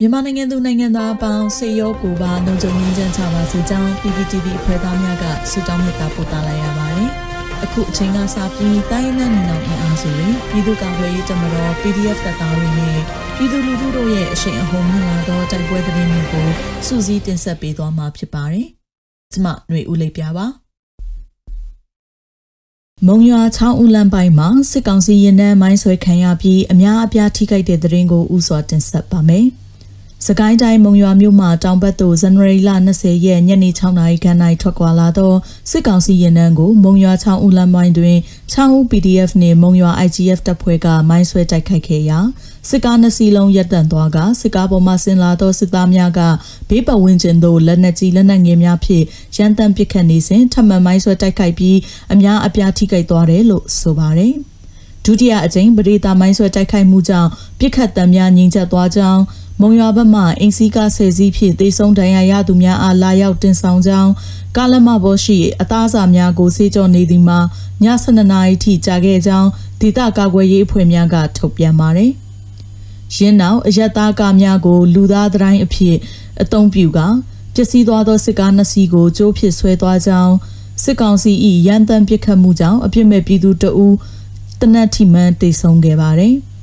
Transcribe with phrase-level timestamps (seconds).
[0.00, 7.08] မြန်မာနိုင်ငံသူနိုင်ငံသားအပေါင်းစေရောကိုပါလုံခြုံရေးချမ်းချပါစေကြောင်း PPTV အဖွဲ့သားများကဆုတောင်းမေတ္တာပို့သလိုက်ရပါတယ်။
[7.64, 12.98] အခုအချိန်ကစပြီးတိုင်းနဲ့နေအောင်အင်အားစုတွေပြည်သူ့ကာကွယ်ရေးတမတော် PDF တပ်သားတွေနဲ့
[13.36, 16.46] ပြည်သူလူထုတို့ရဲ့အရှိန်အဟုန်မြင့်လာသောတိုက်ပွဲသတင်းတွေကို
[16.86, 18.66] စူးစီးတင်ဆက်ပေးသွားမှာဖြစ်ပါတယ်။
[19.32, 20.46] ကျမຫນွေဦးလေးပြပါ
[23.06, 29.46] မုံရွာချောင်းဦးလမ်းပိုင်းမှာစစ်ကောင်စီရင်နှန်းမိုင်းဆွဲခံရပြီးအများအပြားထိခိုက်တဲ့တဲ့ရင်ကိုဥစွာတင်ဆက်ပါမယ်။
[30.28, 35.32] စကိုင်းတိုင်းမုံရွာမြို့မှာတောင်ဘက်သို့ဇန်နဝါရီလ20ရက်ညနေ6နာရီခန့်၌ထွက်ခွာလာသော
[35.70, 38.16] စစ်ကောင်စီရင်နှန်းကိုမုံရွာချောင်းဦးလမ်းမိုင်းတွင်
[38.52, 42.18] ချောင်းဦး PDF နှင့်မုံရွာ IGF တပ်ဖွဲ့ကမိုင်းဆွဲတိုက်ခိုက်ခဲ့ရာ
[42.68, 46.20] စစ်ကားနှစ်စီးလုံးရပ်တန့်သွားကစစ်ကားပေါ်မှဆင်လာသောစစ်သားများက
[46.68, 49.04] ဘေးပတ်ဝန်းကျင်သို့လက်နက်ကြီးလက်နက်ငယ်များဖြင့်
[49.36, 51.78] ရန်တမ်းပစ်ခတ်နေစဉ်ထပ်မံမိုင်းဆွဲတိုက်ခိုက်ပြီး
[52.12, 54.34] အများအပြားထိခိုက်သွားတယ်လို့ဆိုပါတယ်
[55.04, 59.22] ဒုတိယအကြိမ်ပရိသမိုင်းဆွဲတိုက်ခိုက်မှုကြောင့်ပြစ်ခတ်တံများငြိမ်သက်သွားကြောင်း
[59.60, 64.12] မုံရွာဘက်မှအင်စီကဆယ်စီးဖြင့်တေဆုံးဒဏ်ရာရသူများအားလာရောက်တင်ဆောင်ကြောင်း
[64.56, 67.38] ကာလမဘောရှိအသားစာများကိုစေကြောနေသည်မှာ
[67.82, 69.48] ည7နာရီထိကြာခဲ့ကြောင်း
[69.80, 72.10] ဒေသကာကွယ်ရေးအဖွဲ့များကထုတ်ပြန်ပါတယ်။
[73.16, 75.96] ရင်းနောက်အယက်သားကားများကို လူသားတိုင်းအဖြစ်
[76.40, 76.98] အုံပြုက
[77.54, 80.34] ပျက်စီးသွားသောစစ်ကားနှစ်စီးကိုကျိုးဖြစ်ဆွဲသွားကြောင်း
[80.82, 81.32] စစ်ကောင်စီ၏
[81.66, 83.96] ရန်တမ်းပစ်ခတ်မှုကြောင့်အပြစ်မဲ့ပြည်သူတအူး
[84.60, 86.34] တနက်ထိမှန်တိတ်ဆုံးခဲ့ပါတယ်။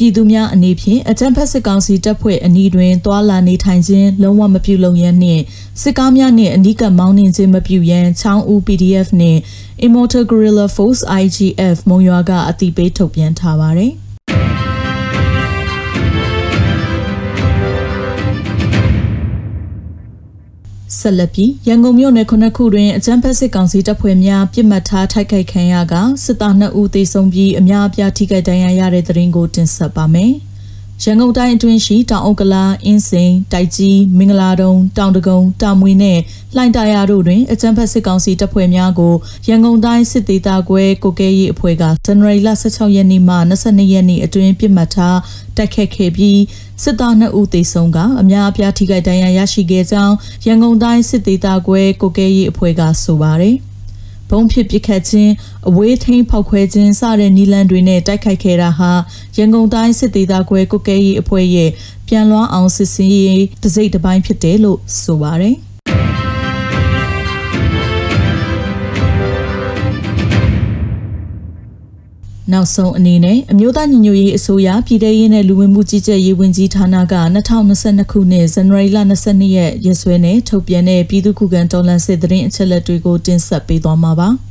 [0.00, 5.42] ပြည်သူများအနေဖြင့်အကြံဖက်စစ်ကောင်စီတပ်ဖွဲ့အနီးတွင်သွာလာနေထိုင်ခြင်းလုံးဝမပြုလုပ်ရန်နှင့်
[5.82, 9.40] စစ်ကားများနှင့်အနီးကပ်မောင်းနှင်ခြင်းမပြုရန်ချောင်းဦး PDF နှင့်
[9.86, 13.94] Immortal Guerrilla Force IGF မုံရွာကအတိပေးထုတ်ပြန်ထားပါသည်။
[21.08, 30.32] ဆက်လက်ပြီးရန်ကုန်မြို့နယ်ခုနှစ်ခုတွင်အကြမ်းဖက်စစ်ကောင်စီတပ်ဖွဲ့များပြစ်မှတ်ထားထိုက်ခိုက်ခံရကစစ်သား2ဦးသေဆုံးပြီးအများအပြားထိခိုက်ဒဏ်ရာရတဲ့တဲ့ရင်ကိုတင်ဆက်ပါမယ်။
[31.04, 36.18] ရန်ကုန်တိုင်းအတွင်းရှိတောင်အုပ်ကလာအင်းစိန်တိုက်ကြီးမင်္ဂလာတုံတောင်တကုံတာမွေနဲ့
[36.56, 39.14] လှိုင်တာယာတို့တွင်အကြမ်းဖက်စစ်ကောင်စီတပ်ဖွဲ့များကို
[39.48, 45.18] ရန်ကုန်တိုင်းစစ်သေးတာကွဲကိုကဲရေးအဖွဲ့ကဇန်နဝါရီလ16ရက်နေ့မှ22ရက်နေ့အတွင်းပြစ်မှတ်ထား
[45.56, 46.40] တိုက်ခတ်ခဲ့ပြီး
[46.82, 50.14] စစ်သား2ဦးသေဆုံးကအများအပြားထိခိုက်ဒဏ်ရာရရှိခဲ့ကြောင်း
[50.46, 53.56] ရန်ကုန်တိုင်းစစ်သေးတာကွဲကိုကဲရေးအဖွဲ့ကဆိုပါတယ်။
[54.30, 55.32] ဘုံဖြစ်ပစ်ခတ်ခြင်း
[55.68, 58.90] အဝေးထိန်ဖောက်ခွဲခြင်းစတဲ့နီလန်တွေနဲ့တိုက်ခိုက်ခဲ့တာဟာ
[59.36, 61.70] ရန်ကုန်တိုင်းစစ်သေးသားခွဲကုကဲရေးအဖွဲ့ရဲ့
[62.08, 65.56] ပြန်လွှမ်းအောင်စစ်စင်ရေးတစိမ့်တစ်ပိုင်းဖြစ်တယ်လို့ဆိုပါတယ်
[72.52, 77.02] နောက်ဆုံးအနေနဲ့အမျိုးသားညီညွတ်ရေးအစိုးရပြည်ထရေးနဲ့လူဝင်မှုကြီးကြပ်ရေးဝန်ကြီးဌာနက
[77.54, 84.28] 2022ခုနှစ်ဇန်နဝါရီလ22ရက်ရက်စွဲနဲ့ထုတ်ပြန်တဲ့ပြည်သူ့ခုခံတော်လှန်စစ်တရင်အချက်လက်တွေကိုတင်ဆက်ပေးသွားမှာပါ။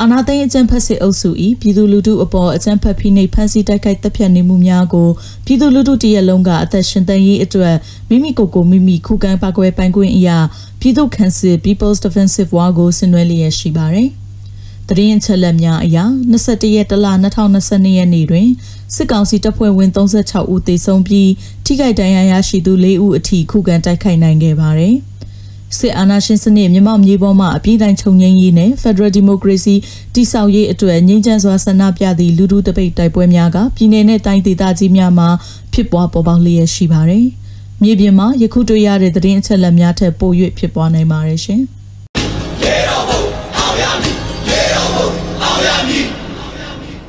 [0.00, 5.08] အာနာသိန်းအကြံဖက်စစ်အုပ်စု၏ပြည်သူလူထုအပေါ်အကြံဖက်ဖိနှိပ်ဖမ်းဆီးတိုက်ခိုက်တပ်ဖြတ်နေမှုများကို
[5.46, 7.74] ပြည်သူလူထုတရက်လုံးကအသက်ရှင်သန်ရေးအတွက်
[8.08, 10.38] မိမိကိုယ်ကိုမိမိခုခံပါကွယ်ပိုင်ခွင့်အရာ
[10.80, 14.10] ပြည်သူ့ခန့်စစ် People's Defensive War ကိုဆင်နွှဲလျက်ရှိပါတယ်။
[14.88, 15.98] သတင်းချက်လက်များအရ
[16.32, 17.06] 21ရက်တလ
[17.52, 18.48] 2022ရက်နေ့တွင်
[18.94, 21.30] စစ်ကောင်စီတပ်ဖွဲ့ဝင်36ဦးသေဆုံးပြီး
[21.64, 24.94] ထိခိုက်ဒဏ်ရာရရှိသူ4ဦးအထိခုခံတိုက်ခိုက်နိုင်ခဲ့ပါတယ်။
[25.78, 29.76] စစ်အာဏာရှင်စနစ်မြန်မာမြေပေါ်မှာအပြည့်တိုင်းချုပ်ငြိမ်းရေးနဲ့ Federal Democracy
[30.14, 35.28] တည်ဆောက်ရေးအတွက်ငြိမ်းချမ်းစွာဆန္ဒပြသည့်လူထုတပိတ်တိုက်ပွဲများကပြည်내နဲ့တိုင်းဒေသကြီးများမှာ
[35.72, 37.26] ဖြစ်ပွားပေါ်ပေါက်လျက်ရှိပါတယ်။
[37.82, 41.62] မြေပြင်မှာယခုတွေ့ရတဲ့သတင်းအချက်အလက်များထက်ပို၍ဖြစ်ပွားနိုင်ပါတယ်ရှင်။
[45.56, 46.25] Miami.